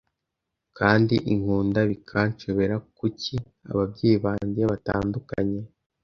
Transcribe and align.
kandi 0.77 1.15
inkunda 1.31 1.79
bikanshobera, 1.89 2.75
kuki 2.97 3.35
ababyeyi 3.71 4.17
banjye 4.25 4.61
batandukanye? 4.71 5.61